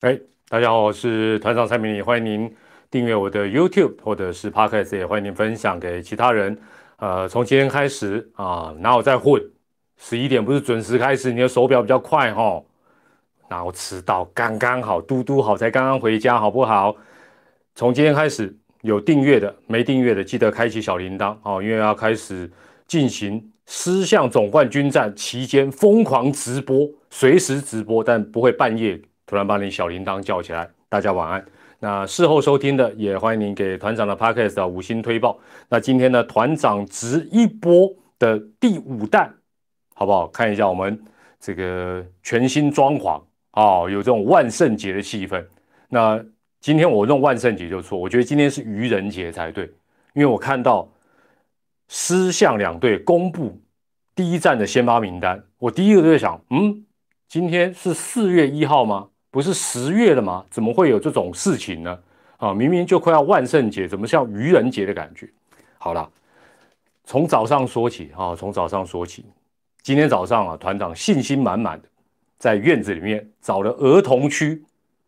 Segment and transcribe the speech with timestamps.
[0.00, 0.18] 哎，
[0.48, 2.56] 大家好，我是团长蔡明礼，欢迎您
[2.90, 6.56] 订阅我的 YouTube 或者是 Podcast，也欢迎您分享给其他人。
[6.96, 9.38] 呃，从今天开始啊，哪有再混？
[9.98, 11.30] 十一点不是准时开始？
[11.30, 12.62] 你的手表比较快哈，
[13.50, 14.24] 然后迟到？
[14.32, 16.96] 刚刚好，嘟嘟好才刚刚回家，好不好？
[17.74, 22.50] 从今天开始，有订阅的、没订阅的，记得开启小铃铛哦，因为要开始
[22.86, 28.98] 进行狮象总冠军战期间疯狂直播，随时直播，但不会半夜。
[29.30, 31.46] 突然把你小铃铛叫起来，大家晚安。
[31.78, 35.38] 那事后收听的也欢迎您给团长的 podcast 五星推报。
[35.68, 39.32] 那今天呢，团长值一波的第五弹，
[39.94, 40.26] 好不好？
[40.26, 41.00] 看一下我们
[41.38, 45.46] 这个全新装潢啊，有这种万圣节的气氛。
[45.88, 46.20] 那
[46.58, 49.64] 今天我弄万圣节就错，我觉得今天是愚人节才对，
[50.14, 50.90] 因为我看到
[51.86, 53.62] 狮象两队公布
[54.16, 56.84] 第一站的先发名单，我第一个就在想，嗯，
[57.28, 59.09] 今天是四月一号吗？
[59.30, 60.44] 不是十月了吗？
[60.50, 61.98] 怎么会有这种事情呢？
[62.38, 65.28] 啊，明明就快要万圣节，怎么像愚人节的感觉？
[65.78, 66.10] 好了，
[67.04, 69.24] 从早上说起啊，从早上说起。
[69.82, 71.88] 今天早上啊，团长信心满满的
[72.38, 74.62] 在院子里面找了儿童区。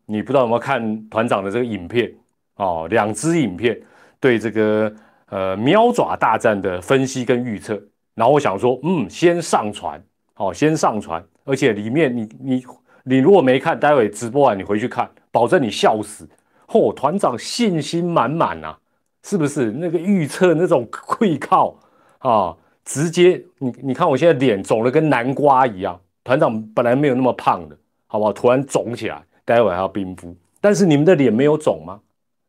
[0.06, 2.12] 你不知道有没有看团长的这个影片
[2.57, 2.86] 哦？
[2.91, 3.81] 两支影片
[4.20, 4.95] 对这个
[5.31, 7.83] 呃喵爪大战的分析跟预测。
[8.14, 10.01] 然后我想说，嗯，先上传，
[10.34, 12.64] 好，先上传，而且里面你你。
[13.05, 16.28] 你如果没看，待会直播完你回去看，保证你笑死！
[16.69, 18.77] 嚯，团长信心满满呐，
[19.22, 19.70] 是不是？
[19.72, 21.77] 那个预测那种会靠
[22.19, 28.33] 啊，直接你你看我现在脸肿的跟南瓜一样，团长本来没有那么胖的，好不好？
[28.33, 30.34] 突然肿起来，待会还要冰敷。
[30.61, 32.00] 但是你们的脸没有肿吗？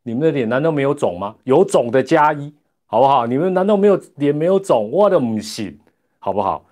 [0.04, 1.34] 你们的脸难道没有肿吗？
[1.44, 2.54] 有肿的加一，
[2.86, 3.26] 好不好？
[3.26, 4.90] 你们难道没有脸没有肿？
[4.90, 5.78] 我的母亲，
[6.20, 6.64] 好不好？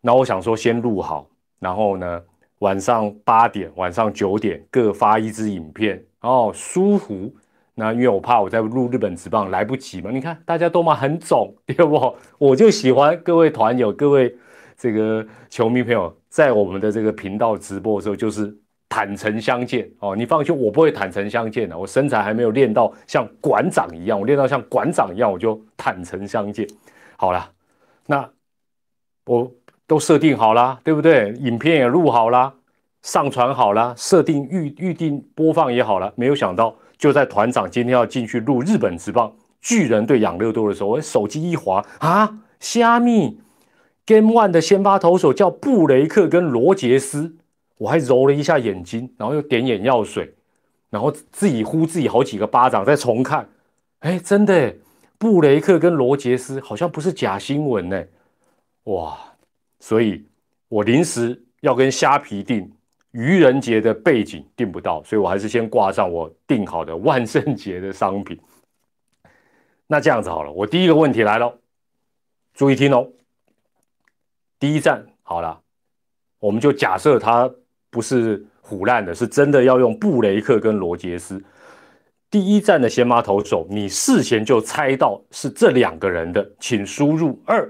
[0.00, 1.26] 那我想说先录好，
[1.58, 2.20] 然后呢？
[2.62, 7.34] 晚上八点、晚上九点各发一支影片哦，舒服。
[7.74, 12.16] 那因为我怕我在录日本直棒来不及嘛，你看大家都嘛很肿， 对不？
[12.38, 14.32] 我就喜欢各位团友、各位
[14.76, 18.56] 这个球迷朋友在我们的这个频道直播的时候，就是
[18.88, 20.14] 坦诚相见哦。
[20.14, 21.76] 你放心，我不会坦诚相见的。
[21.76, 26.64] 我身材还没有练到像馆长一样，我练到像馆长一样，我就坦诚相见。
[27.16, 27.50] 好了，
[28.06, 28.30] 那
[29.26, 29.50] 我。
[29.92, 31.34] 都设定好了，对不对？
[31.38, 32.54] 影片也录好了，
[33.02, 36.10] 上传好了，设定预预定播放也好了。
[36.16, 43.38] 没有想到，就在团长今天要进去录日本职棒巨人对养乐多的时候，我手机一滑啊，虾米
[44.06, 47.36] Game One 的先发投手叫布雷克跟罗杰斯，
[47.76, 50.32] 我还揉了一下眼睛，然后又点眼药水，
[50.88, 53.46] 然后自己呼自己好几个巴掌，再重看，
[53.98, 54.74] 哎，真的，
[55.18, 58.02] 布雷克跟罗杰斯好像不是假新闻呢，
[58.84, 59.18] 哇！
[59.82, 60.24] 所以，
[60.68, 62.70] 我临时要跟虾皮订
[63.10, 68.38] 愚人节的背景订不到，所以我还是先挂上我订好的万圣节的商品。
[69.88, 71.58] 那这样子好了，我第一个问题来了，
[72.54, 73.10] 注意听哦。
[74.60, 75.60] 第一站好了，
[76.38, 77.52] 我们就假设他
[77.90, 81.42] 不是虎烂的，是真的要用布雷克跟罗杰斯。
[82.30, 87.68] 第一站的先发投手，你事前就猜到是这两个人的，请输入二。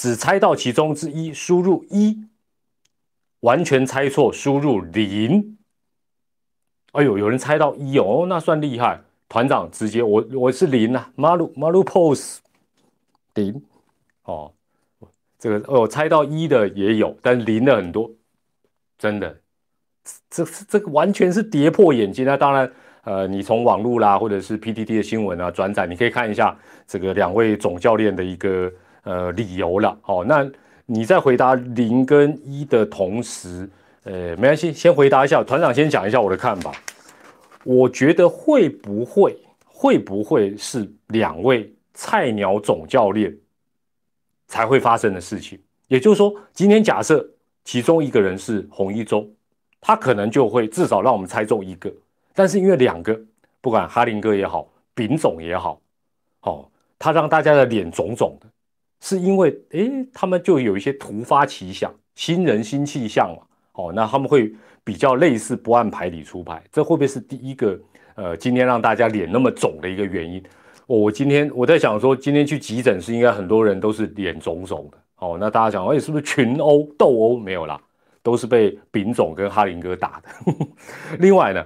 [0.00, 2.24] 只猜到其中之一，输入一，
[3.40, 5.58] 完全猜错，输入零。
[6.92, 8.98] 哎呦，有人猜到一哦，那算厉害。
[9.28, 12.38] 团长直接我我是零啊，马路马路 pose
[13.34, 13.62] 零
[14.24, 14.50] 哦，
[15.38, 18.10] 这个哦猜到一的也有，但零的很多，
[18.96, 19.38] 真的，
[20.30, 22.24] 这这这个完全是跌破眼镜。
[22.24, 22.72] 那当然，
[23.02, 28.72] 呃，你从网络啦，或者是 PTT 的新闻啊转载，你可以看一下这个两位总教练的一个。
[29.02, 30.48] 呃，理由了，好，那
[30.86, 33.68] 你在回答零跟一的同时，
[34.04, 36.72] 呃，没关系，先回答一下，团长先讲一下我的看法。
[37.64, 43.36] 我觉得会不会会不会是两位菜鸟总教练
[44.46, 45.58] 才会发生的事情？
[45.88, 47.26] 也就是说，今天假设
[47.64, 49.28] 其中一个人是洪一中，
[49.80, 51.92] 他可能就会至少让我们猜中一个，
[52.34, 53.18] 但是因为两个，
[53.60, 55.80] 不管哈林哥也好，丙总也好，
[56.42, 56.68] 哦，
[56.98, 58.46] 他让大家的脸肿肿的。
[59.00, 63.42] 是因为诶，他们就有一些突发奇想，新人新气象嘛，
[63.72, 64.52] 哦，那他们会
[64.84, 67.78] 比较类似不按牌理出牌，这会不会是第一个
[68.14, 70.42] 呃，今天让大家脸那么肿的一个原因？
[70.86, 77.80] 我今天我在想说，今天去急诊室应该很多人都是脸肿肿的，哦，那大家想，哎，是不是群殴斗殴没有啦？
[78.22, 80.54] 都是被丙总跟哈林哥打的。
[81.18, 81.64] 另外呢？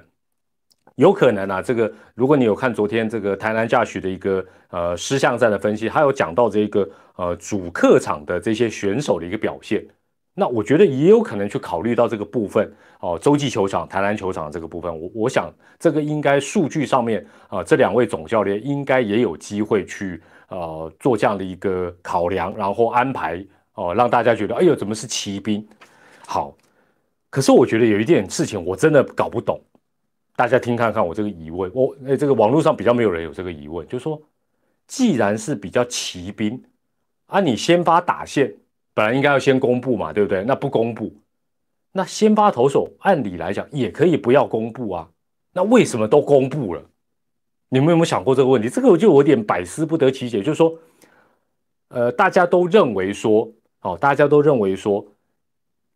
[0.96, 9.84] 有可能啊，这个如果你有看昨天这个台南驾许的一个呃狮象战的分析，他有讲到这个呃主客场的这些选手的一个表现，
[10.34, 23.44] 那我觉得也有可能去考虑到这个部分哦，洲际球场、台南球场这个部分，我我想这个应该数据上面啊，这两位总教练应该也有机会去呃做这样的一个考量，然后安排
[23.74, 25.66] 哦，让大家觉得哎呦，怎么是骑兵？
[26.24, 26.56] 好，
[27.30, 29.60] 可是我觉得有一件事情我真的搞不懂，
[30.36, 34.20] 大家听看看我这个疑问，我哎这个网络上比较没有人有这个疑问，就是说，
[34.86, 36.62] 既然是比较骑兵
[37.26, 38.54] 啊，你先发打线。
[38.96, 40.44] 本来应该要先公布嘛，对不对？
[40.44, 41.12] 那不公布，
[41.90, 45.10] 那先发投手按理来讲也可以不要公布啊。
[45.52, 46.82] 那为什么都公布了？
[47.70, 48.68] 你们有没有想过这个问题？
[48.68, 50.40] 这个就有点百思不得其解。
[50.40, 50.78] 就是说，
[51.88, 55.04] 呃，大家都认为说，哦，大家都认为说，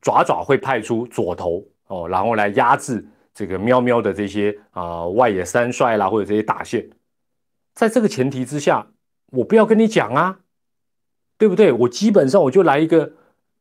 [0.01, 3.07] 爪爪会派出左投哦，然后来压制
[3.39, 6.91] 这个喵喵的这些啊外野三帅啦，或者这些打线。
[7.73, 8.89] 在这个前提之下，
[9.31, 10.41] 我不要跟你讲啊。
[11.41, 11.71] 对不对？
[11.71, 13.13] 我基本上我就来一个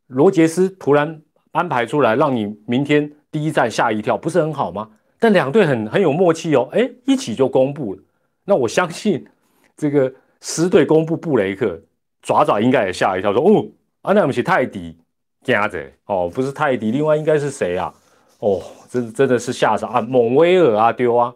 [0.08, 1.22] 罗杰斯，突然
[1.52, 4.90] 安排出来，让你明天第一站吓一跳，不是很好吗？
[5.20, 8.02] 但两队很很有默契哦，哎，一起就公布了。
[8.46, 9.24] 那我相信
[9.78, 11.80] 这个十队公布布雷克，
[12.24, 13.68] 爪爪应该也吓一跳，说哦，
[14.02, 14.98] 啊，那不是泰迪
[15.44, 17.94] 加着哦，不是泰迪，另外应该是谁啊？
[18.40, 21.34] 哦，真真的是吓傻啊，蒙威尔啊丢啊，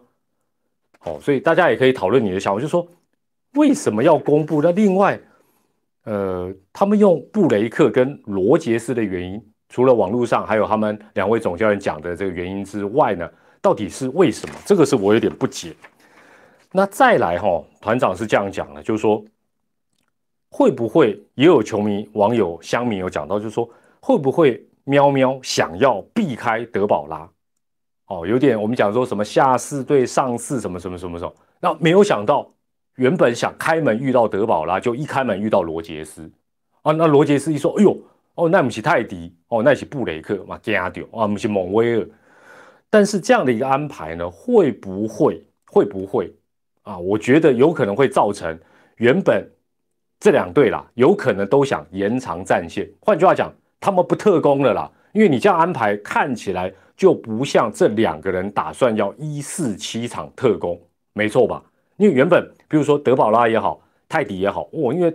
[1.04, 2.86] 哦，所以大家也可以讨论你的想法，就说
[3.54, 4.60] 为什么要公布？
[4.62, 5.20] 那另外。
[6.04, 14.54] 呃，他们用布雷克跟罗杰斯的原因，除了网络上还有他们两位总教练讲的这个原因之外呢，到底是为什么？
[14.66, 15.72] 这个是我有点不解。
[16.72, 19.24] 那再来哈，团长是这样讲的，就是说
[20.50, 23.70] 会不会也有球迷、网友、乡民有讲到，就是说
[24.00, 27.28] 会不会喵喵想要避开德保拉？
[28.06, 32.52] 哦，有点我们讲说什么下四对上四什么什么什么什么，那没有想到。
[32.96, 36.30] 原本想开门遇到德保拉，就一开门遇到罗杰斯
[36.82, 36.92] 啊！
[36.92, 37.98] 那罗杰斯一说：“哎呦，
[38.34, 42.06] 哦，那不是泰迪，哦，那是布雷克嘛，加掉啊，不是蒙威尔。”
[42.90, 46.30] 但是这样的一个安排呢，会不会会不会
[46.82, 46.98] 啊？
[46.98, 48.60] 我觉得有可能会造成
[48.96, 49.50] 原本
[50.20, 52.86] 这两队啦，有可能都想延长战线。
[53.00, 53.50] 换句话讲，
[53.82, 60.80] 他们不特工了啦，因为你这样安排看起来就不像这两个人打算要一四七场特工，
[61.12, 61.62] 没错吧？
[61.96, 65.12] 因为原本，比如说德保拉也好，泰迪也好，哦，因为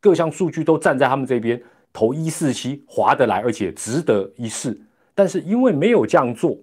[0.00, 1.62] 各项数据都站在他们这边，
[1.92, 4.80] 投一四七划得来，而且值得一试。
[5.14, 6.56] 但是因为没有这样做，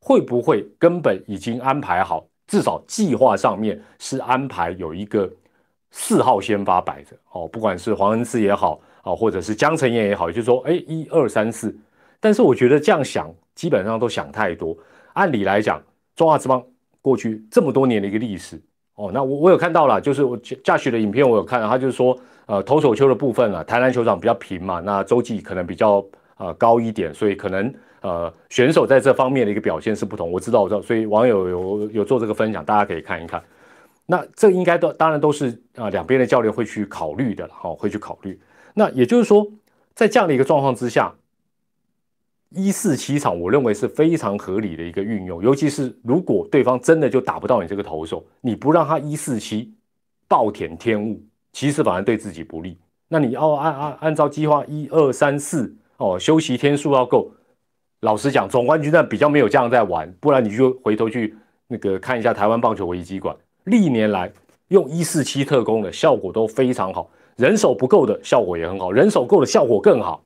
[0.00, 2.26] 会不会根本已经安排好？
[2.46, 5.30] 至少计划上面是安排有一个
[5.90, 11.76] 四号先发摆着哦，不管是黄恩赐也好啊，或者是江承彦也好，就是说，哎，一二三四。
[12.18, 14.76] 但是我觉得这样想，基本上都想太多。
[15.12, 15.82] 按理来讲，
[16.16, 16.62] 中华之邦
[17.00, 18.60] 过去这么多年的一个历史。
[18.94, 22.16] 哦，那我我有看到了，就是我驾驶的影片我有看，他就是说，
[22.46, 26.04] 呃，投手球的部分啊，台南球场比较平嘛，那洲际可能比较
[26.36, 30.30] 呃高一点，所以可能呃选手在这方面的一个表现是不同。
[30.30, 33.42] 我知道，我知道，所以网友有有做这个分享，大家可以看一看。
[34.06, 38.38] 那这应该都当然都是啊两边的教练会去考虑的，好，会去考虑。
[38.74, 39.46] 那也就是说，
[39.94, 41.14] 在这样的一个状况之下。
[42.54, 49.72] 一四七场，我认为是非常合理的一个运用，尤其是如果对方真的就打不到你这个投手，你不让他一四七
[50.28, 51.18] 暴殄天物，
[51.54, 52.76] 其实反而对自己不利。
[53.08, 57.32] 那你要按按按照计划一二三四哦，休息天数要够。
[58.00, 61.34] 老实讲，总冠军战比较没有这样在玩，不然你就回头去
[61.68, 64.30] 那个看一下台湾棒球危机馆，历年来
[64.68, 70.22] 用一四七特工的效果都非常好，人手不够的效果也很好，人手够的效果更好。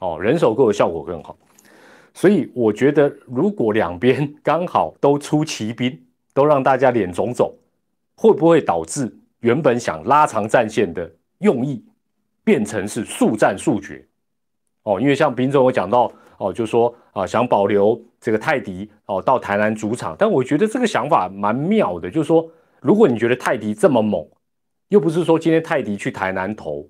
[0.00, 1.36] 哦，人手够的效果更好，
[2.14, 6.00] 所以我觉得，如果两边刚好都出骑兵，
[6.32, 7.52] 都让大家脸肿肿，
[8.14, 11.84] 会不会导致原本想拉长战线的用意
[12.44, 14.06] 变成是速战速决？
[14.84, 22.48] 哦，因为像斌总我讲到，哦，就说啊，想保留这个泰迪哦到台南主场，但我觉得这个想法蛮妙的，就是说，
[22.80, 24.24] 如果你觉得泰迪这么猛，
[24.88, 26.86] 又不是说今天泰迪去台南投。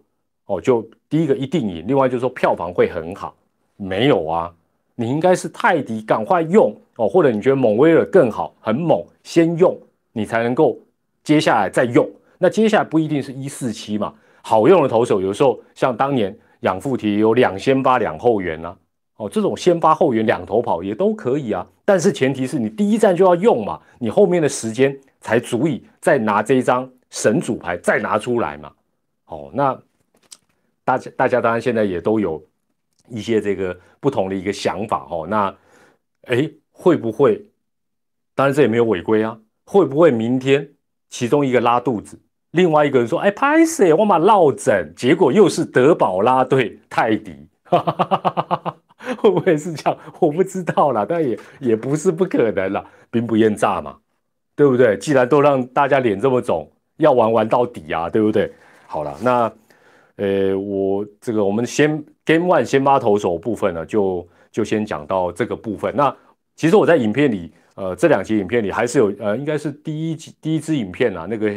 [0.47, 3.37] 哦，就第一个一定赢，另外就是说票房会很好，
[3.77, 4.51] 没有啊？
[4.95, 9.79] 你应该是泰迪赶快用哦，或者你觉得蒙威尔更好，很猛，先用
[10.13, 10.79] 你才能够
[11.23, 12.11] 接下来再用。
[12.39, 14.15] 那接下来不一定是一四七嘛？
[14.41, 18.75] 好用的投手有时候像当年养父提有两先发两后援啊，
[19.17, 21.67] 哦，这种先发后援两头跑也都可以啊。
[21.85, 28.73] 但是前提是你第一站就要用嘛，你后面的时间才足以再拿这一张神主牌再拿出来嘛。
[29.27, 29.79] 哦，那。
[30.85, 32.43] 大家大家当然现在也都有
[33.11, 35.27] 一些这个不同的一个想法哦。
[35.29, 35.55] 那
[36.23, 37.45] 哎，会不会？
[38.35, 39.39] 当然这也没有违规啊。
[39.67, 40.67] 会不会明天
[41.11, 42.19] 其中一个拉肚子，
[42.53, 43.93] 另外一个人说：“哎，拍谁？
[43.93, 47.37] 我马落枕。”结果又是德保拉对泰迪，
[49.19, 49.99] 会不会是这样？
[50.21, 53.99] 我不知道啦，但也也不是不可能啦，兵不厌诈嘛，
[54.57, 54.97] 对不对？
[54.97, 58.53] 既然都让大家脸这么肿，要玩玩到底啊，对不对？
[58.87, 59.53] 好了，那
[60.17, 65.95] 呃，我这个我们先 Game One 先发投手部分呢，就就先讲到这个部分。
[65.95, 66.15] 那
[66.57, 71.53] 其实我在影片里，呃，这两集影片里还是有，呃，应该是第一集第一支影片啊，那个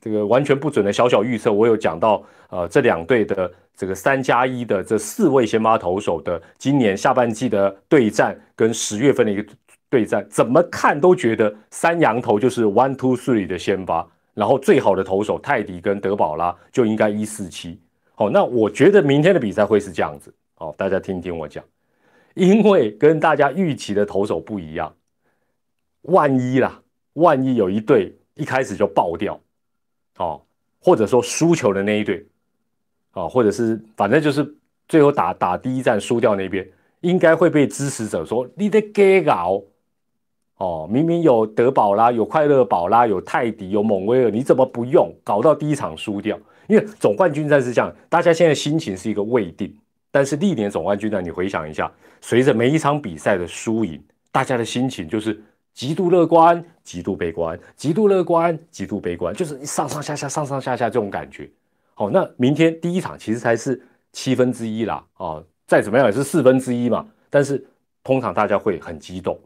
[0.00, 9.44] 这个完全不准的小小预测，我有讲到，呃，这两队的这个三加一的这四位先发投手的今年下半季的对战跟十月份的一个
[9.88, 14.08] 对战，怎么看都觉得三羊头就是 One Two Three 的先发。
[14.34, 17.78] 然后最好的投手泰迪跟德保拉就应该一四七，
[18.14, 21.62] 好，那我觉得明天的比赛会是这样子，好，大家听听我讲，
[22.34, 24.94] 因为跟大家预期的投手不一样，
[26.02, 26.80] 万一啦，
[27.12, 29.38] 万一有一队一开始就爆掉，
[30.16, 30.40] 哦，
[30.80, 32.26] 或者说输球的那一队，
[33.12, 34.54] 哦，或者是反正就是
[34.88, 36.66] 最后打打第一战输掉那边，
[37.00, 39.62] 应该会被支持者说你的 gay 搞。
[40.62, 45.12] 哦，明明有德保啦，有快乐宝啦，有泰迪，有蒙威尔，你怎么不用？
[45.24, 46.38] 搞到第一场输掉？
[46.68, 49.76] 因为总冠军战是这样，大家现在心情是一个未定。
[50.12, 51.90] 但是历年总冠军战，你回想一下，
[52.20, 54.00] 随着每一场比赛的输赢，
[54.30, 55.42] 大家的心情就是
[55.74, 61.50] 极度乐观、极度悲观、极度乐观、极度悲观，就是上上下下、上上下下这种感觉。
[61.94, 67.04] 好，那明天第一场其实才是七分之一啦，哦，再怎么样也是四分之一嘛。
[67.28, 67.66] 但是
[68.04, 69.36] 通常大家会很激动。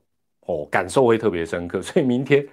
[0.46, 2.46] 哦，感受会特别深刻，所以明天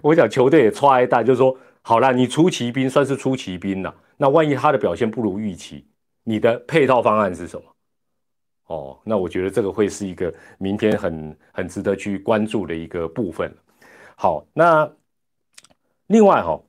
[0.00, 5.86] 我讲球队也踹一带，就是说，好了，你出奇兵算是出奇兵了，那万一他的表现不如预期，
[6.24, 7.62] 你的配套方案是什么？
[8.66, 13.54] 哦，那我觉得这个会是一个明天很很值得去关注的一个部分。
[14.16, 14.90] 好，那
[16.08, 16.60] 另外哈，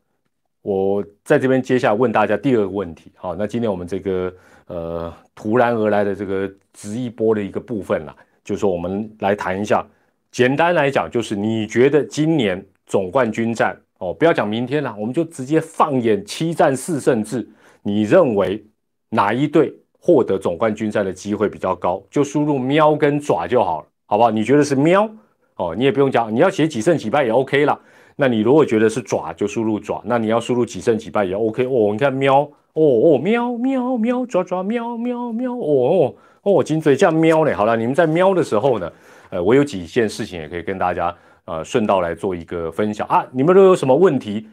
[0.61, 3.11] 我在这边接下来问大家第二个问题。
[3.15, 4.31] 好，那今天我们这个
[4.67, 9.83] 呃突然而来的这个直一波的一个部分啦，就是说我们来谈一下。
[10.31, 17.47] 简单来讲，就是你觉得今年总冠军战哦，不要讲明天了，我们就直接放眼七战四胜制，
[17.81, 18.63] 你认为
[19.09, 22.01] 哪一队获得总冠军战的机会比较高？
[22.11, 24.29] 就输入喵跟爪就好了，好不好？
[24.29, 25.09] 你觉得是喵
[25.55, 27.77] 哦，你也不用讲，你要写几胜几败也 OK 了。
[28.15, 30.01] 那你如果觉得是爪，就输入爪。
[30.05, 31.89] 那你要输入几胜几败也 OK 哦。
[31.91, 32.41] 你看喵
[32.73, 37.55] 哦哦喵喵喵爪爪喵喵喵哦哦哦金嘴这样喵呢。
[37.55, 38.91] 好了，你们在喵的时候呢？
[39.29, 43.25] 呃，我有几件事情也可以跟大家呃顺道来做一个分享啊。
[43.31, 44.47] 你们都有什么问题，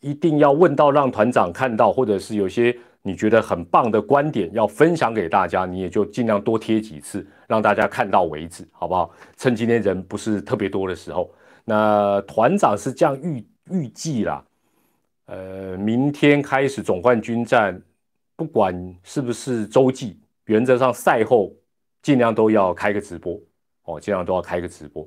[0.00, 9.10] 一定要问到让团长看到，或者是有些你觉得很棒的观点要分享给大家，你也就尽量多贴几次，让大家看到为止，好不好？
[9.36, 11.30] 趁今天人不是特别多的时候，
[11.64, 14.44] 那团长是这样预预计啦，
[15.26, 17.80] 呃，明天开始总冠军战，
[18.34, 21.52] 不管是不是洲际，原则上赛后
[22.02, 23.38] 尽量都要开个直播。
[23.86, 25.04] 哦，经常都要开个直播。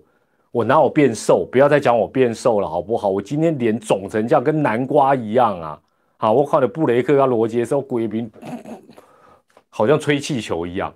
[0.51, 1.45] 我哪有变瘦？
[1.45, 3.07] 不要再讲我变瘦了，好不好？
[3.07, 5.79] 我今天脸肿成这样，跟南瓜一样啊！
[6.17, 8.27] 好，我靠的布雷克跟罗杰时贵宾
[9.69, 10.91] 好像吹气球一样。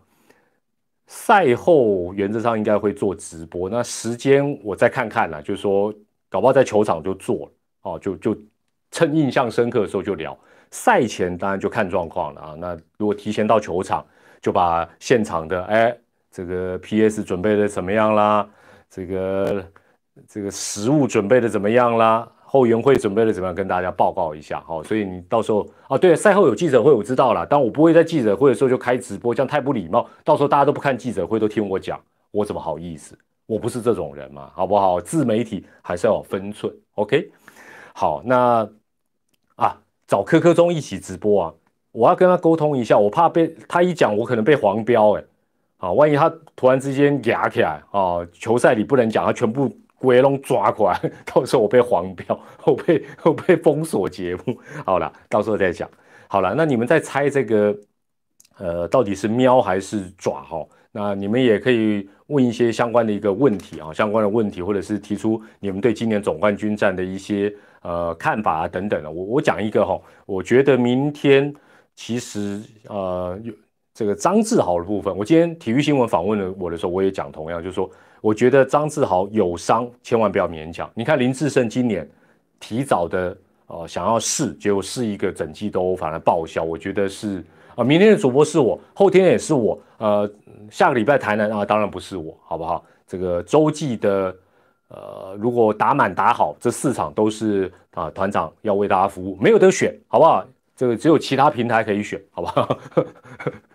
[1.06, 5.94] 赛后原则上应该会做直播，那时间我再看看啦，就是说
[6.30, 7.52] 搞不好在球场就做了
[7.84, 8.36] 哦，就就
[8.90, 10.36] 趁印象深刻的时候就聊。
[10.72, 12.56] 赛前当然就看状况了啊。
[12.58, 14.04] 那如果提前到球场，
[14.42, 15.96] 就把现场的哎。
[16.34, 17.24] 这个 P.S.
[17.24, 18.50] 准备的怎么样啦？
[18.90, 19.63] 这个
[20.28, 22.28] 这个食物准备的怎么样啦？
[22.44, 23.54] 后援会准备的怎么样？
[23.54, 30.08] 跟大家报告一下，好，所以你到时候啊，对，赛后有记者会，我知道了，但我不会在记者会的时候就开直播，这样太不礼貌。
[30.24, 32.00] 到时候大家都不看记者会，都听我讲，
[32.32, 33.16] 我怎么好意思？
[33.46, 35.00] 我不是这种人嘛，好不好？
[35.00, 37.32] 自媒体还是要有分寸，OK？
[37.94, 38.68] 好，那
[39.56, 41.54] 啊，找科科中一起直播啊，
[41.92, 45.24] 我要跟他沟通一下，我怕被他一讲，我可能被黄标，哎。
[45.84, 54.58] 啊，万一他突然之间压起来啊，球赛里不能讲，他全部鬼龙抓过来， 到时候我被黄标，我被我被封锁节目。
[54.86, 55.90] 好了，到时候再讲。
[56.30, 57.75] 好了，那你们在猜这个，
[58.58, 60.66] 呃，到底是喵还是爪哈？
[60.94, 69.12] 那你们也可以问一些相关的一个问题啊，相关的问题，或者是提出你们对今年总冠军战的一些呃看法啊等等的。
[69.12, 71.54] 我我讲一个哈，我觉得明天
[71.94, 73.54] 其实呃有。
[73.94, 77.90] 这个张志豪的部分，我今天体育新闻访问了我的时候，我也讲同样，就是说，
[78.22, 80.90] 我觉得张志豪有伤，千万不要勉强。
[80.96, 82.10] 你看林志胜今年
[82.60, 87.44] 提早的呃想要试，结果试一个整季都反而报销，我觉得是
[87.76, 90.28] 啊，明天的主播是我，后天也是我，呃，
[90.72, 92.84] 下个礼拜台南啊，当然不是我，好不好？
[93.06, 94.36] 这个洲际的
[94.88, 100.44] 呃，如果打满打好，这四场都是啊团长要为大家服务，没有得选，好不好？
[100.76, 102.80] 这个只有其他平台可以选，好不好？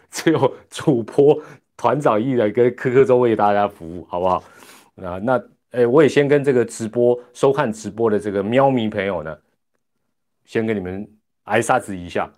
[0.10, 1.40] 只有主播
[1.76, 4.42] 团长一人跟科科周为大家服务，好不好？
[5.02, 9.38] 啊，那哎，我也先跟这个直播收看直播的这个喵迷朋友呢，
[10.44, 11.08] 先跟你们
[11.44, 12.30] 挨沙子一下。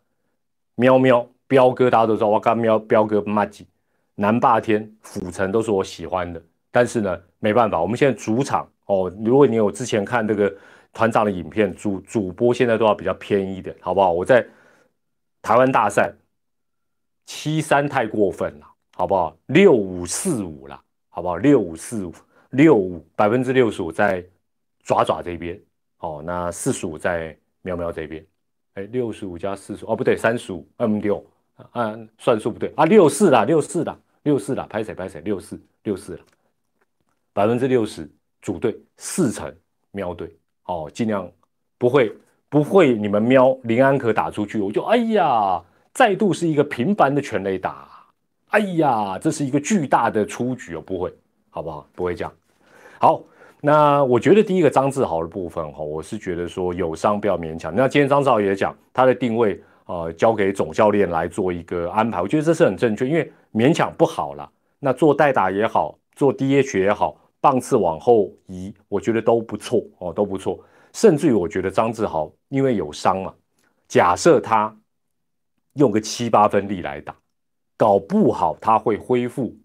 [0.74, 3.66] 喵喵，彪哥大家都知道，我刚喵彪哥骂几
[4.16, 10.52] 南霸天、府城都是我喜欢的，但是呢，没办法，我们现在主场哦，如果你有之前看这个
[10.92, 14.12] 团长的影片，主主播现在都要比较偏一点，好不好？
[14.12, 14.44] 我在
[15.40, 16.12] 台湾大赛
[17.26, 19.36] 七三太过分了，好不好？
[19.46, 21.36] 六五四五了，好不好？
[21.36, 22.12] 六五四五
[22.50, 24.24] 六五百分之六十五在
[24.82, 25.60] 爪爪这边，
[25.98, 28.24] 哦，那四十五在喵喵这边。
[28.74, 31.24] 哎，六十五加四十哦，不对，三十五，M 六，
[31.72, 36.20] 啊，算数不对啊，六四啦，六四啦，六四啦，拍谁拍谁，六四六四了，
[37.32, 38.08] 百分之六十
[38.40, 39.52] 主队四成
[39.90, 40.36] 喵队，
[40.66, 41.30] 哦，尽量
[41.78, 42.16] 不会
[42.48, 45.60] 不会你们喵林安可打出去，我就哎呀，
[46.00, 47.86] 再度是一个平凡的全垒打，
[48.52, 51.12] 哎呀，这是一个巨大的出局哦，不会，
[51.50, 51.86] 好不好？
[51.94, 52.32] 不会这样，
[52.98, 53.22] 好。
[53.60, 57.70] 那我觉得第一个张志豪的部分哈，我是觉得说有伤不要勉强。
[57.76, 64.50] 那今天张志豪也讲他的定位，呃，交给总教练来做一个安排，我觉得这是很正确，因为勉强不好了。
[64.78, 70.58] 那做代打也好，做 DH 也好，棒次往后移，我觉得都不错哦，都不错。
[70.94, 73.34] 甚至于我觉得张志豪因为有伤嘛，
[73.86, 74.74] 假设他
[75.74, 77.14] 用个七八分力来打，
[77.76, 79.56] 搞不好他会恢复。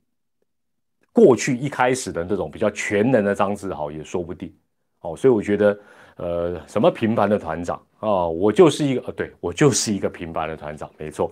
[1.12, 4.54] 过去一开始的那种比较全能的张志豪也说不定，
[5.00, 5.80] 哦，所以我觉得，
[6.18, 11.32] 呃，什么平凡的团长啊，我就是一个，呃，对我就是一个平凡的团长，没错。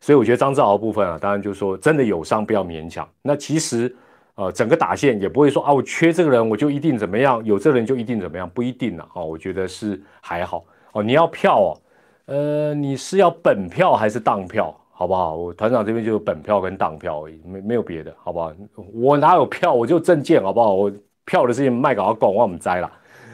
[0.00, 3.08] 所以我觉得张志豪部分啊，当然就是说真的有伤不要勉强。
[3.22, 3.92] 那其实，
[4.36, 9.24] 呃，整个打线也不会说啊，我缺这个人我就一定怎么样，有这个人就一定怎么样，不一定了哦。
[9.24, 11.02] 我觉得是还好哦。
[11.02, 11.80] 你要票哦，
[12.26, 14.74] 呃，你是要本票还是当票？
[14.96, 15.34] 好不好？
[15.34, 18.52] 我团长这边就有本票跟当票而已，没没有别的，好不好？
[18.92, 19.74] 我哪有票？
[19.74, 20.72] 我就证件，好不好？
[20.72, 20.92] 我
[21.24, 22.90] 票的事情卖给阿公，我们摘了。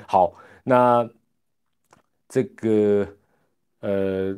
[0.07, 0.33] 好，
[0.65, 1.07] 那
[2.29, 3.07] 这个
[3.81, 4.35] 呃，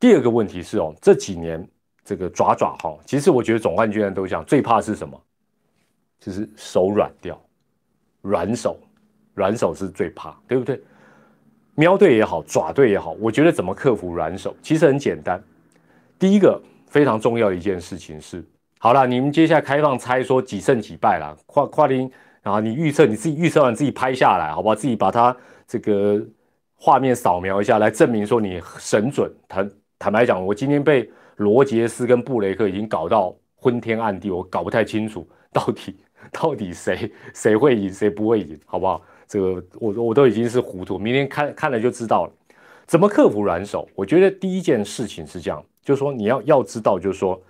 [0.00, 1.64] 第二个问题是哦，这几年
[2.04, 5.18] 这个爪爪哈，其实我觉得总冠军都讲最怕是什么？
[6.18, 7.40] 就是手软掉，
[8.20, 8.76] 软手，
[9.34, 10.82] 软手是最怕，对不对？
[11.78, 15.40] 喵队也好，爪队也好，我觉得怎么克服软手，其实很简单。
[16.18, 18.44] 第一个非常重要的一件事情是，
[18.80, 22.10] 好了，你们接下来开放猜说几胜几败了，跨跨林，
[22.42, 24.74] 然后你预测你自己预测完自己拍下来，好不好？
[24.74, 25.34] 自己把它
[25.68, 26.20] 这个
[26.74, 29.32] 画面扫描一下，来证明说你神准。
[29.46, 35.96] 坦坦白讲，我今天被罗杰斯跟布雷克已经搞到昏天暗地，我搞不太清楚到底
[36.32, 39.00] 到底谁谁会赢，谁不会赢，好不好？
[39.28, 42.32] 这个我我都已经是糊涂，明天看看了就知道了。
[42.86, 43.86] 怎么克服软手？
[43.94, 45.64] 我觉得第一件事情是这样。
[45.84, 47.40] 就是说，你要要知道，就是说，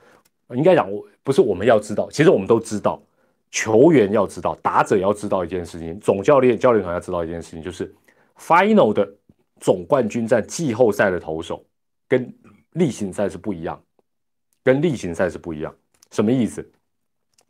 [0.51, 3.03] 应该讲，我不是我们要知道，其实我们都知道，
[3.51, 7.93] 球员要知道，打者要知道一件事情，总教练、教练团要知道一件事情，就是
[8.37, 9.09] final 的
[9.61, 11.65] 总冠军战季后赛的投手
[12.07, 12.33] 跟
[12.75, 13.81] 例行赛是不一样，
[14.63, 15.75] 跟例行赛是不一样。
[16.13, 16.65] 什么意思？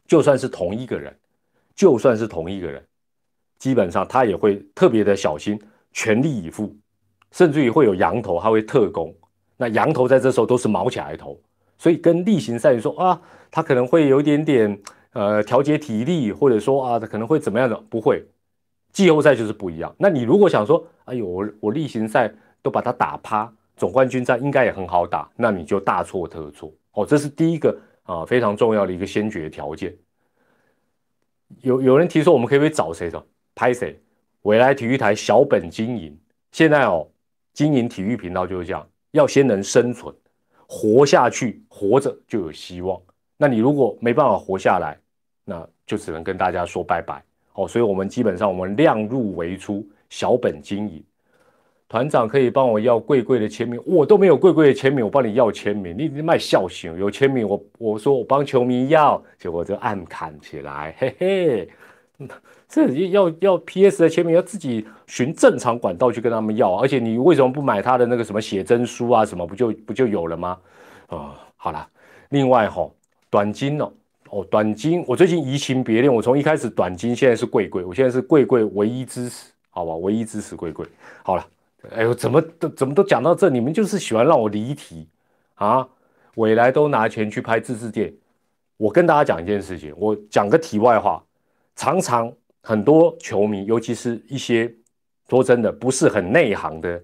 [0.07, 1.15] 就算是同一个人，
[1.75, 2.83] 就算是同一个人，
[3.59, 5.61] 基本上他也会特别的小心，
[5.93, 6.75] 全力以赴，
[7.33, 9.15] 甚至于会有羊头，他会特攻。
[9.57, 11.37] 那羊头在这时候都是毛起来头，
[11.77, 14.81] 所以跟例行赛说啊，他可能会有一点点
[15.13, 17.77] 呃调节体力，或者说啊，他可能会怎么样的？
[17.91, 18.25] 不会，
[18.93, 19.93] 季后赛就是不一样。
[19.99, 27.05] 那你如果想说，哎呦，我我例行赛都把他打趴，总冠军战应该也很好打，那你就大错特错哦。
[27.05, 29.93] 这是第一个啊，非常重要的一个先决条件。
[31.63, 33.27] 有有人提出我们可以不可以找谁的？
[33.59, 33.99] 拍谁？
[34.43, 36.17] 未来体育台小本经营，
[36.53, 37.05] 现在哦，
[37.53, 38.89] 经营体育频道就是这样。
[39.11, 40.15] 要先能生存，
[40.65, 43.01] 活下去，活着就有希望。
[43.37, 44.97] 那你如果没办法活下来，
[45.45, 47.21] 那就只能跟大家说拜拜
[47.55, 47.67] 哦。
[47.67, 51.03] 所以，我们基本上我们量入为出，小本经营。
[51.89, 55.97] 团长可以帮我要贵贵的签名，我都没有贵贵的签名，我帮你要签名。
[55.99, 61.69] 你你卖笑型有签名，我我说我帮球迷要，结果就暗砍起来，嘿嘿。
[62.69, 69.25] 这要要 P.S 的签名，要自己循正常管道去跟他们要，而且你为什么不买他的那个什么写真书啊？
[69.25, 70.59] 什么不就不就有了吗？
[71.09, 71.89] 哦，好了，
[72.29, 72.87] 另外哈，
[73.31, 73.91] 短金哦，
[74.29, 80.85] 哦，短金，我最近移情别恋，我从一开始短金，现在是贵贵，我现在是贵贵唯一支持，好吧，唯一支持贵贵。
[81.23, 81.47] 好了，
[81.97, 85.09] 哎呦，怎么都怎么都讲到这，你们就是喜欢让我离题
[85.55, 85.89] 啊？
[86.35, 88.13] 未来都拿钱去拍自制店，
[88.77, 91.25] 我跟大家讲一件事情，我讲个题外话，
[91.75, 92.31] 常常。
[92.63, 94.73] 很多球迷，尤其是一些
[95.29, 97.03] 说真的不是很内行的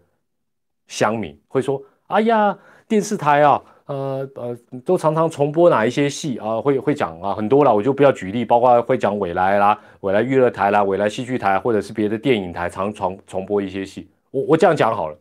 [0.86, 6.60] 乡民，会说：“哎呀，电视台啊，呃呃，都常常重播哪一些戏啊？
[6.60, 14.08] 会会讲啊，很多了，我就不要举例，包括会讲未来啦、未来娱乐台啦、未来戏剧台，或者是别的电影台常重重播一些戏。
[14.30, 15.18] 我我这样讲好了，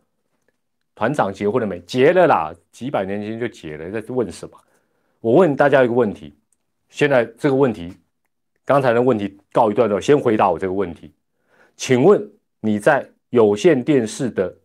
[0.96, 1.80] 团长结婚了没？
[1.82, 4.58] 结了啦，几百年前就结了，在问什么？
[5.22, 6.34] 我问大家一个问题，
[6.90, 7.94] 现在这个问题，
[8.66, 11.12] 刚才的问题告一段落，先回答我这个问题，
[11.76, 14.58] 请问你在有线电视的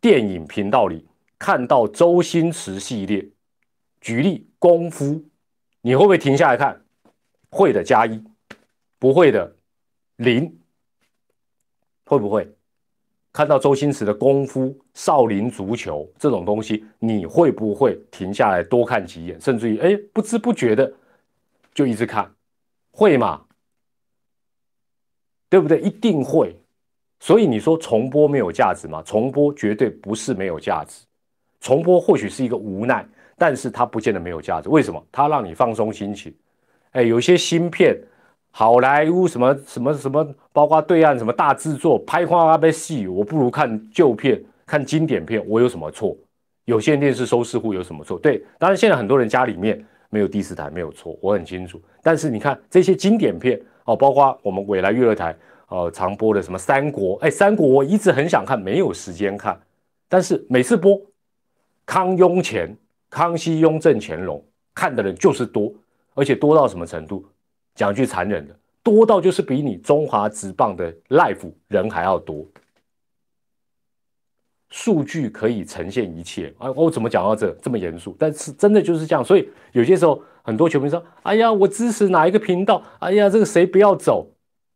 [0.00, 1.06] 电影频道里？
[1.38, 3.28] 看到周星驰系列，
[4.00, 5.22] 举例功夫，
[5.82, 6.82] 你会不会停下来看？
[7.50, 8.22] 会的加一，
[8.98, 9.54] 不会的
[10.16, 10.58] 零。
[12.06, 12.50] 会不会
[13.32, 16.84] 看到周星驰的功夫、少林足球这种东西？
[16.98, 20.92] 你会不会停下来多看几眼，甚至于哎不知不觉的
[21.72, 22.33] 就一直看？
[22.94, 23.42] 会吗？
[25.50, 25.80] 对不对？
[25.80, 26.56] 一定会。
[27.18, 29.02] 所以你说重播没有价值吗？
[29.04, 31.04] 重播绝对不是没有价值。
[31.60, 34.68] 重播或许是一个无奈，但是它不见得没有价值。
[34.68, 35.04] 为什么？
[35.10, 36.32] 它让你放松心情。
[36.92, 37.98] 哎，有些新片，
[38.50, 46.16] 好莱坞什么什么什么，包括对岸什么大制作拍花花被戏，我不如看旧片，看经典片，我有什么错？
[46.66, 48.18] 有线电视收视户有什么错？
[48.18, 51.82] 对，当然现在很多人家里面没有第四台，没有错，我很清楚。
[52.04, 59.60] 但是你看这些经典片哦，包括我们未来娱乐台呃常播的什么三国，哎，三国我一直很想看，没有时间看，
[60.08, 61.00] 但是每次播。
[61.86, 62.74] 康雍乾、
[63.10, 64.42] 康熙、雍正、乾隆，
[64.74, 65.70] 看的人就是多，
[66.14, 67.26] 而且多到什么程度？
[67.74, 72.46] 讲句残忍的，多到就是比你中华职棒的 life 人还要多。
[74.74, 76.68] 数据可以呈现一切啊！
[76.72, 78.16] 我怎么讲到这这么严肃？
[78.18, 82.82] 但是真的就是这样，所以有些时候很多球迷说：“哎呀，我支持哪一个频道？
[82.98, 84.28] 哎呀，这个谁不要走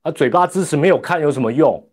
[0.03, 0.13] 啊？
[0.13, 1.85] 嘴巴支持没有看有什么用？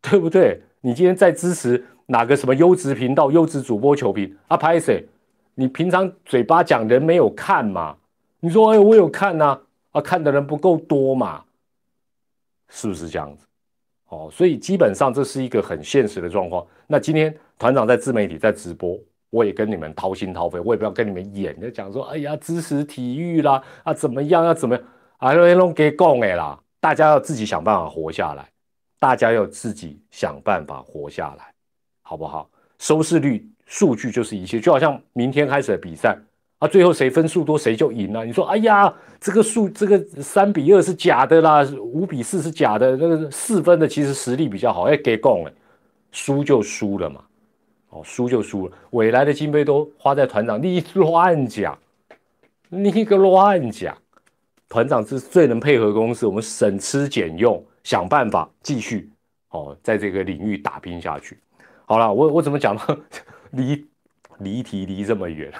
[0.00, 0.62] 对不对？
[0.80, 4.56] 你今天再支持。”哪个什么优质频道、优质主播、球评啊？
[4.56, 5.04] 拍谁？
[5.56, 7.96] 你平常嘴巴讲人没有看嘛？
[8.38, 9.58] 你说哎，我有看呐，
[9.90, 11.42] 啊，看的人不够多嘛？
[12.68, 13.44] 是不是这样子？
[14.08, 16.66] 哦，所以基本上这是一个很现实的状况。
[16.86, 18.98] 那今天团长在自媒体在直播，
[19.30, 24.84] 我也跟你们掏心掏肺，我也不要跟你们演，就讲说，哎呀，支持体育啦，啊，怎么样，要怎么样，
[25.18, 26.60] 啊，那拢给讲的啦。
[26.80, 28.46] 大家要自己想办法活下来，
[28.98, 31.52] 大家要自己想办法活下来。
[32.06, 32.50] 好不好？
[32.78, 36.18] 收视率数据就是一切，就好像明天开始的比赛
[36.58, 38.24] 啊，最后谁分数多谁就赢了。
[38.24, 45.52] 你说，哎呀，这个数这个三比二是假的啦，五比四是假的，那个四分的其实实力比较好，哎，给供了，
[46.12, 47.20] 输就输了嘛，
[47.90, 48.72] 哦，输就输了。
[48.90, 51.76] 未来的经费都花在团长，你乱讲，
[52.68, 53.94] 你个乱讲，
[54.68, 59.10] 团长是最能配合公司，我们省吃俭用，想办法继续
[59.50, 61.36] 哦，在这个领域打拼下去。
[61.84, 62.96] 好了，我我怎么讲到
[63.50, 63.84] 离
[64.38, 65.52] 离题离这么远？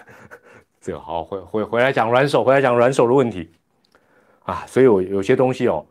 [0.84, 3.48] 这个好回回回来讲软手，回来讲软手的问题
[4.40, 4.66] 啊。
[4.66, 5.82] 所以，我有些东西哦，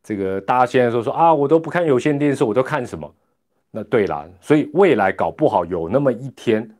[0.00, 3.12] 这个大家现在说说啊，我都不看有线电视，我都看什么？
[3.72, 6.70] 那对了，所以未来搞不好有那么一天，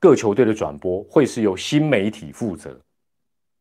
[0.00, 2.76] 各球队的转播会是由新媒体负责。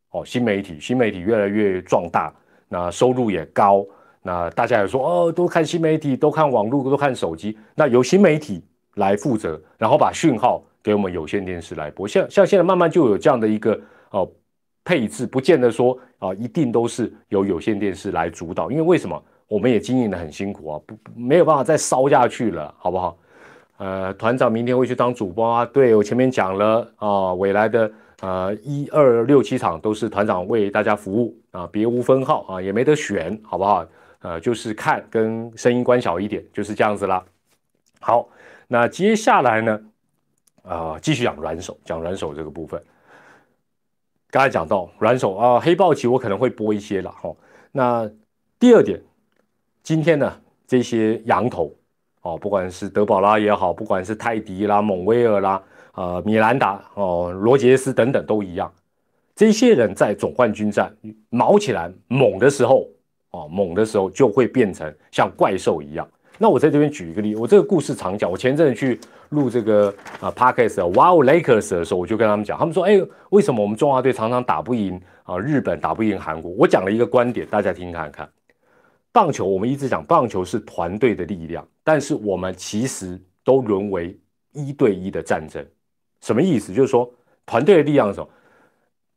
[0.10, 2.34] 哦，新媒体，新媒体越来越壮大，
[2.68, 3.86] 那收入也高。
[4.24, 7.56] 那大家也说哦，都看新媒体，都看网络，都看手机。
[7.76, 8.66] 那由新媒体
[8.96, 12.08] 来负责，然后把讯号给我们有线电视来播。
[12.08, 14.28] 像像现在慢慢就有这样的一个哦
[14.84, 18.72] 配置，不见得说啊一定都是由有线电视来主导。
[18.72, 19.24] 因为为什么？
[19.48, 23.16] 我们也经营的很辛苦啊，不没有办法再烧下去了，好不好？
[23.78, 25.64] 呃，团长明天会去当主播啊。
[25.66, 33.86] 对我前面讲了啊，未来的呃一二六七场都是团长为大家服务啊，别无分号啊，也没得选，好不好？
[34.22, 37.24] 呃，就是看跟声音关小一点，就是这样子啦。
[38.00, 38.28] 好，
[38.68, 39.82] 那接下来呢，
[40.64, 42.82] 啊，继续讲软手，讲软手这个部分。
[44.30, 47.34] 刚才讲到软手啊，黑豹旗我可能会播一些了哈。
[47.72, 48.10] 那
[48.60, 49.02] 第二点，
[49.82, 50.32] 今天呢，
[50.68, 51.74] 这些羊头
[52.22, 55.64] 哦，不管是德保拉也好，不管是泰迪啦、蒙威尔啦、
[55.96, 58.72] 呃米兰达哦、罗杰斯等等都一样，
[59.36, 60.96] 这些人在总冠军战
[61.30, 62.88] 毛起来猛的时候。
[63.32, 66.10] 哦，猛的时候就会变成像怪兽一样。
[66.42, 68.32] 那我在这边举一个例，我这个故事常讲。
[68.32, 68.98] 我前阵子去
[69.30, 73.00] 录这个啊 Parkes Wow Lakers 的时候，我就跟他们讲，他们说：“哎，
[73.30, 75.38] 为什么我们中华队常常打不赢啊？
[75.38, 78.28] 日本打不赢韩国？”我讲了一个观点，大家听看看。
[79.12, 84.18] 棒球我们一直讲，棒球是团队的力量，但是我们其实都沦为
[84.54, 85.66] 一对一的战争。
[86.22, 86.74] 什么意思？
[86.74, 87.12] 就是说
[87.46, 88.30] 团队的力量的时候，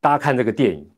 [0.01, 0.89] 大家看这个电影。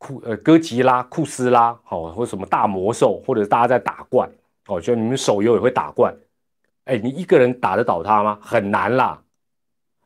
[0.00, 4.30] 库呃哥吉拉、库斯拉，哦，或什么大魔兽，或者大家在打怪，
[4.68, 6.14] 哦，就你们手游也会打怪，
[6.84, 8.38] 哎，你一个人打得倒他吗？
[8.40, 9.22] 很难啦，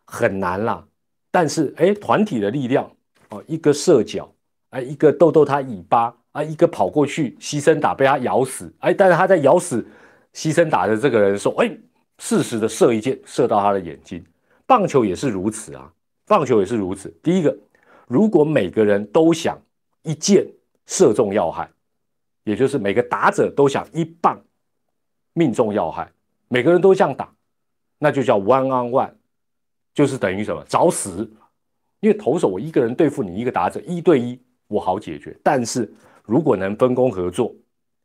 [0.07, 0.85] 很难啦。
[1.31, 2.90] 但是哎，团体的力量
[3.31, 4.33] 哦，一个射脚，
[4.70, 9.85] 哎，一个逗逗他尾巴，啊，一个跑过去牺牲打被他咬死，哎，但是他在咬死
[10.33, 11.70] 牺牲打的这个人时候，哎，
[12.18, 14.25] 适时的射一箭射到他的眼睛。
[14.64, 15.92] 棒球也是如此啊，
[16.27, 17.09] 棒球也是如此。
[17.22, 17.55] 第一个，
[18.07, 19.61] 如果每个人都想
[20.03, 20.46] 一箭
[20.87, 21.68] 射中要害，
[22.44, 24.40] 也就是每个打者都想一棒
[25.35, 26.11] 命中要害，
[26.49, 27.29] 每个人都这样打，
[27.99, 29.11] 那就叫 one on one，
[29.95, 31.31] 就是等于什么找死。
[32.01, 35.88] 因为投手我一个人对付你一个打者一对一我好解决，但是
[36.25, 37.55] 如果能分工合作，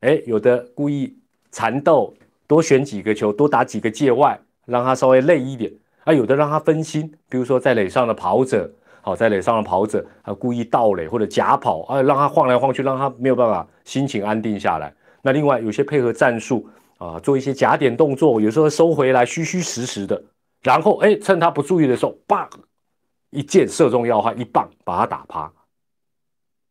[0.02, 1.18] 哎，有的故意
[1.52, 2.14] 缠斗，
[2.46, 5.72] 多选几个球，多打几个界外，让他稍微累一点。
[6.04, 14.94] 啊，有的让他分心，比如说在垒上的跑者，好，在垒上的跑者，啊，故意倒垒或者假跑，啊，让他晃来晃去，让他没有办法心情安定下来。
[15.22, 16.66] 那另外有些配合战术
[16.98, 20.22] 啊，做一些假点动作，有时候收回来虚虚实实的，
[20.62, 22.50] 然后哎，趁他不注意的时候，棒，
[23.30, 25.52] 一箭射中要害，一棒把他打趴，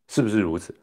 [0.07, 0.75] 是不是如此？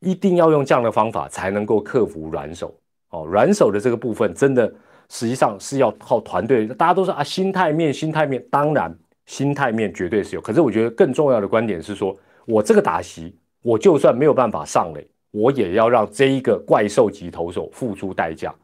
[0.00, 2.74] 一定要用这样的方法才能够克服软手
[3.10, 4.72] 哦，软手的这个部分真的。
[5.12, 10.40] 实际上是要靠团队，大家都说啊，心态面，心态面，当然心态面绝对是有。
[10.40, 12.16] 可是我觉得更重要的观点是说，
[12.46, 18.54] 我这个打席，我就算没有办法上垒，我也要让这一个怪兽级投手付出代价。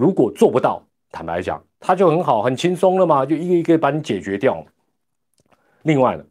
[0.00, 0.82] 如果做不到，
[1.12, 4.64] 坦白讲，他就很好，很轻松了嘛，就一个一个把你解决掉。
[5.82, 6.24] 另外呢，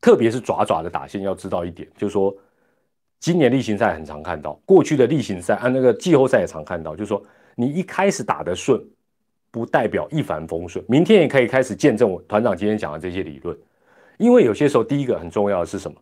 [0.00, 2.32] 特别是爪爪的打线，要知道一点，就是说，
[3.18, 7.20] 今年例行赛很常看到，过去的例行赛啊，那个季后赛也常看到，就是说。
[7.58, 8.78] 你一开始打得顺，
[9.50, 10.84] 不代表一帆风顺。
[10.86, 13.58] 明天也可以开始见证我团长今天讲的这些理论。
[14.18, 15.96] 因为有些时候，第一个很重要的是什么？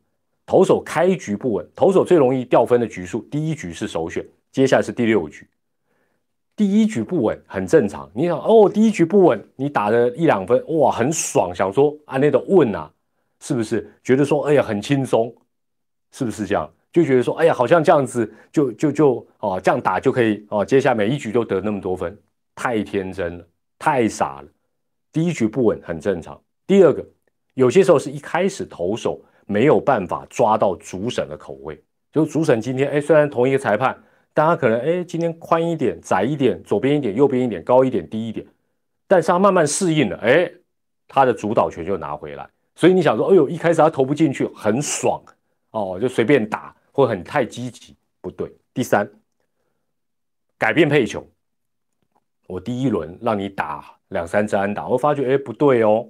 [0.46, 5.46] 投手开局不稳，投手最容易掉分的局数，第一局是首选，接下来是第六局。
[6.56, 8.10] 第一局不稳很正常。
[8.14, 12.90] 你想哦，第一局不稳，你打了一两分，哇，很爽，想说啊，那种问啊，
[13.40, 15.34] 是不是觉得说，哎呀，很轻松，
[16.12, 16.70] 是不是这样？
[16.92, 22.16] 就觉得说，哎呀，好像这样子就就就哦，这样打就可以哦，接下来每一局都得那么多分，
[22.54, 23.44] 太天真了，
[23.78, 24.48] 太傻了。
[25.12, 26.40] 第一局不稳很正常。
[26.68, 27.04] 第二个，
[27.54, 34.00] 有些时候是一开始投手没有办法抓到主审的口味，就主审今天哎，虽然同一个裁判，
[34.34, 38.46] 大家可能哎今天宽一点、窄一点、左边一点、右边一点、高一点、低一点，
[39.08, 40.50] 但是他慢慢适应了，哎，
[41.08, 42.46] 他的主导权就拿回来。
[42.74, 45.22] 所以你想说，哎呦，一开始他投不进去，很爽
[45.70, 46.74] 哦，就随便打。
[46.96, 48.48] 或很太积极，不对。
[48.72, 49.10] 第三，
[50.56, 51.26] 改变配球。
[52.46, 56.08] 我第一轮让你打两三支安打，我发觉哎不对哦，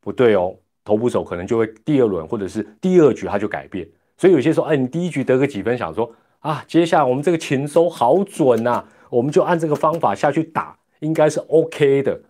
[0.00, 3.88] 不对哦，投不手可能就会第二轮或者是第二局他就改变。
[4.16, 12.20] 所以有些时候，哎，你第一局得个几分，想说啊，接下来我们这个勤收好准呐，我们就按这个方法下去打，应该是 OK 的，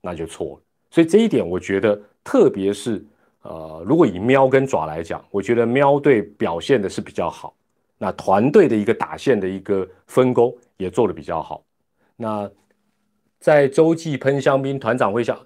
[0.00, 0.60] 那就错了。
[0.90, 3.04] 所以这一点，我觉得特别是。
[3.42, 7.54] 呃，如果以喵跟爪来讲，我觉得喵队表现的是比较好，
[7.96, 11.62] 那团队的一个打线的一个分工也做的比较好。
[12.16, 12.50] 那
[13.38, 15.38] 在洲际喷香槟团长会想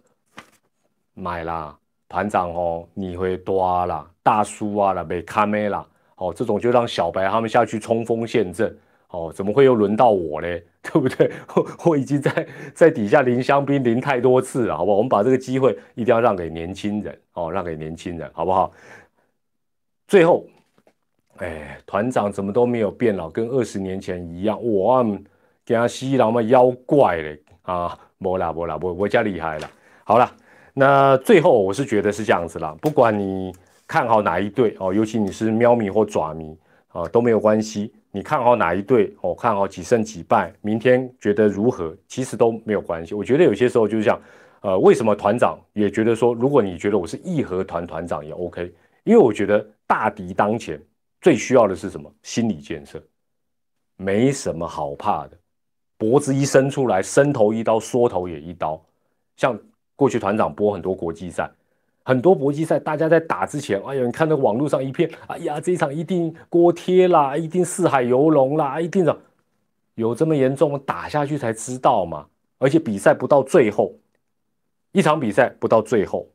[1.14, 1.78] 买啦，
[2.08, 5.86] 团长哦，你会多啦，大叔啊啦，被卡梅啦，
[6.22, 8.76] 哦，这种就让小白他们下去冲锋陷阵。
[9.08, 10.64] 哦，怎么会又轮到我嘞？
[10.82, 11.30] 对不对？
[11.54, 14.96] 我我已经在在底下淋香槟淋太多次了，好不好？
[14.96, 18.72] 我们把这个机会一定要让给年轻人哦，让给年轻人，好不好？
[20.08, 20.46] 最后，
[21.38, 24.58] 哎，团长怎么都没有变老，跟二十年前一样。
[24.62, 25.04] 我
[25.64, 27.98] 给他吸了嘛妖怪嘞啊！
[28.18, 29.70] 不啦不啦，我我家厉害了。
[30.04, 30.32] 好了，
[30.72, 33.52] 那最后我是觉得是这样子啦，不管你
[33.86, 36.56] 看好哪一队哦，尤其你是喵迷或爪迷
[36.88, 37.92] 啊，都没有关系。
[38.10, 39.14] 你看好哪一队？
[39.22, 40.52] 哦，看好几胜几败？
[40.60, 41.96] 明天觉得如何？
[42.06, 43.14] 其实都没有关系。
[43.14, 44.20] 我觉得有些时候就是像，
[44.60, 48.70] 呃，为什么团长也觉得说，如果你觉得我是义和团团长也 OK，
[49.04, 50.80] 因为我觉得大敌当前，
[51.20, 52.12] 最需要的是什么？
[52.22, 53.02] 心理建设，
[53.96, 55.38] 没什么好怕的，
[55.96, 58.78] 脖子一伸出来，伸头一刀，缩头也一刀。
[59.36, 59.58] 像
[59.96, 61.50] 过去团长播很多国际赛。
[62.04, 69.16] 很多搏击赛，大家在打之前，哎呀，你看那网络上一片，哎呀，这一场一定锅贴啦，一定四海游龙啦，一定的，
[69.94, 70.78] 有这么严重？
[70.80, 72.26] 打下去才知道嘛。
[72.58, 73.94] 而且比赛不到最后，
[74.92, 76.28] 一场比赛不到最后，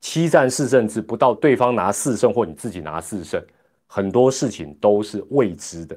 [0.00, 3.42] 七战四胜制不到对方拿四胜或你自己拿四胜，
[3.86, 5.96] 很多事情都是未知的。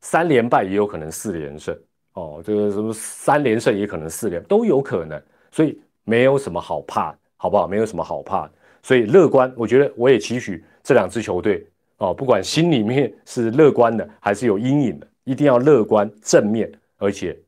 [0.00, 1.74] 三连败也有可能四连胜
[2.14, 7.14] 哦，这个什么三连胜也可能四连都有可能，所以没有什么好怕。
[7.44, 7.68] 好不好？
[7.68, 8.52] 没有什么好怕的，
[8.82, 9.52] 所以乐观。
[9.54, 11.62] 我觉得我也期许这两支球队
[11.98, 17.38] 哦，不管心里面是乐观的还是有阴影的，一定要乐观正面，而且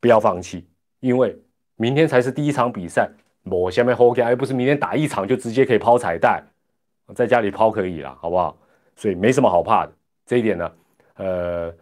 [0.00, 0.66] 不要放弃，
[0.98, 1.38] 因为
[1.76, 3.08] 明天才是第一场比赛，
[3.44, 6.42] 我下面 hold 而不是明天打一场就直接可以抛彩带，
[7.14, 8.58] 在家里抛可以了，好不好？
[8.96, 9.92] 所以没什么好怕的。
[10.26, 10.72] 这一点呢，
[11.14, 11.72] 呃，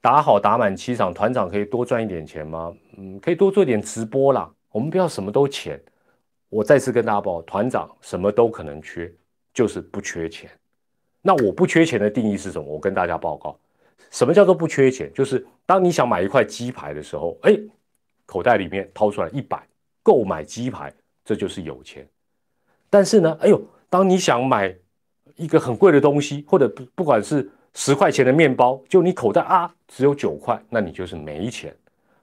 [0.00, 2.72] 打好打满七场，团长可以多赚一点钱吗？
[2.96, 4.50] 嗯，可以多做点直播啦。
[4.72, 5.78] 我们不要什么都钱。
[6.50, 9.10] 我再次跟大家报，团长什么都可能缺，
[9.54, 10.50] 就是不缺钱。
[11.22, 12.66] 那我不缺钱的定义是什么？
[12.66, 13.56] 我跟大家报告，
[14.10, 15.10] 什么叫做不缺钱？
[15.14, 17.56] 就是当你想买一块鸡排的时候，哎，
[18.26, 19.62] 口袋里面掏出来一百
[20.02, 20.92] 购买鸡排，
[21.24, 22.06] 这就是有钱。
[22.88, 24.74] 但是呢，哎呦，当你想买
[25.36, 31.72] 一个很贵的东西，或者不不管是十块钱的面包，就你口袋啊只有九块，那你就是没钱。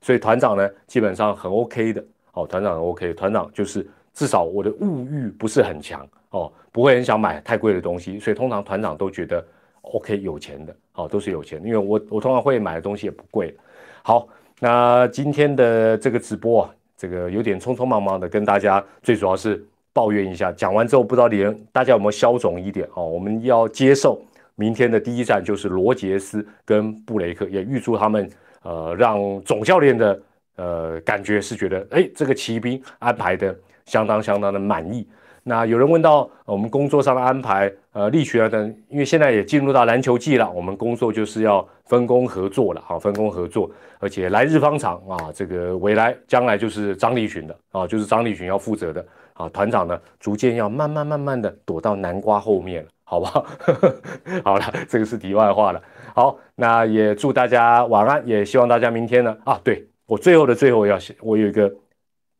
[0.02, 3.88] 所以团长呢，基本上很 OK 的，哦，团长很 OK，团长就是
[4.18, 9.46] 至少我的物欲不是很强哦，不会很想买太贵的东西，所以通常团长都觉得
[9.82, 13.56] OK 有钱的，哦，都是有钱，因为我我通常会买的东西也不贵。
[14.02, 14.28] 好，
[14.60, 24.20] 那今天的这个直播啊，这个有点匆匆忙忙的跟大家，最主要是抱怨一下，讲完之后不知道连大家有没有消肿一点哦，我们要接受。
[24.56, 28.28] 明天的第一站就是罗杰斯跟布雷克，也预祝他们，
[28.64, 30.20] 呃，让总教练的
[30.56, 33.56] 呃感觉是觉得，哎，这个骑兵安排的
[33.88, 35.08] 相当相当的满意。
[35.41, 52.86] 那有人问到我们工作上的安排，呃，力学等，因为现在也进入到篮球季了，我们工作就是要分工合作了，好，分工合作，而且来日方长啊，这个未来将来就是张立群的啊，就是张立群要负责的啊，团长呢，逐渐要慢慢慢慢的躲到南瓜后面。
[53.10, 53.45] 好不好？
[54.43, 55.82] 好了，这个是题外话了。
[56.13, 61.73] 好，那也祝大家晚安，也希望大家明天呢啊，对我最后的最后要，我有一个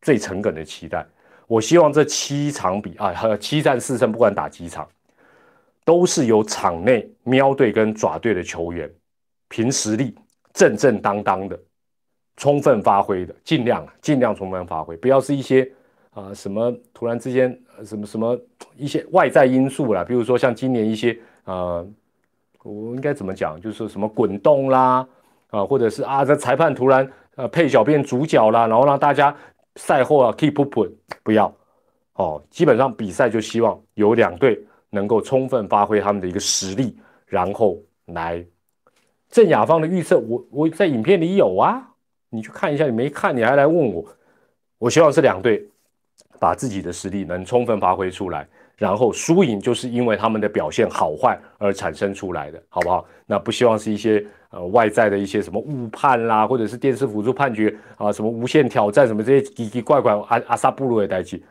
[0.02, 1.08] 最诚恳的期待，
[1.48, 4.88] 我希望这七场比啊，七战四胜，不管打几场，
[5.84, 8.90] 都是由场内喵队跟爪队的球员
[9.48, 10.14] 凭实力
[10.54, 11.60] 正正当当的
[12.36, 15.70] 充分发挥的，尽量尽量充分发挥，不要是一些。
[16.12, 17.56] 啊，什么突然之间，
[17.86, 18.36] 什么什么
[18.76, 21.88] 一些外在因素啦，比如说像今年一些呃，
[22.64, 25.08] 我应该怎么讲，就是说什么滚动啦，
[25.52, 29.36] 啊，或者是啊，这裁判突然呃配角变主角啦，然后让大家
[29.78, 30.92] 赛后啊 keep up
[31.24, 31.56] 不要。
[32.16, 34.60] 哦，基本上比赛就希望有两队
[34.90, 38.46] 能够充分发挥他们的一个实力，然后来。
[39.30, 41.94] 郑雅芳的预测，我我在影片里有啊，
[42.30, 44.06] 你去看一下，你没看你还来问我，
[44.80, 45.66] 我希望是两队。
[46.40, 53.06] 把自己的实力能充分发挥出来，然后输赢就是因为他们的表现好坏而产生出来的，好不好？
[53.26, 61.44] 那不希望是一些呃外在的一些什么误判啦，或者是电视辅助判决啊，什么无限挑战什么这些奇奇怪怪阿阿萨布鲁的代际，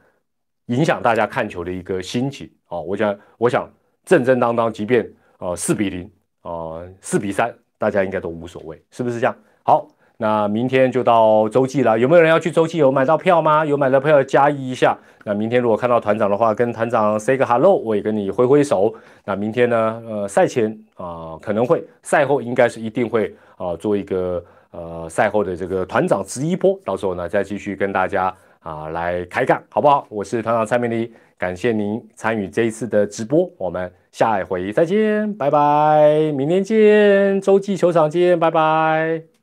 [0.66, 2.78] 影响大家看球的一个心情啊。
[2.78, 3.68] 我想，我想
[4.04, 5.06] 正正当当，即便
[5.38, 6.10] 呃四比零
[6.42, 9.36] 啊四比三，大家应该都无所谓，是不是这样？
[9.64, 9.88] 好。
[10.18, 12.78] 那明天就到洲际了，有没有人要去洲际？
[12.78, 13.64] 有买到票吗？
[13.66, 14.96] 有买到票的加一一下。
[15.24, 18.94] 那明天如果看到团长的话，跟团长 say 个 hello，我也跟你挥挥手。
[19.24, 20.02] 那明天呢？
[20.08, 30.06] 呃，赛前啊可能会，赛后应该是一定会啊做一个呃赛后的这个团长直一波，到时候呢再继续跟大家啊来开干，好不好？
[30.08, 39.35] 我是团长蔡明黎，感谢您参与这一次的直播，我们下一回再见，拜拜，明天见，洲际球场见，拜拜。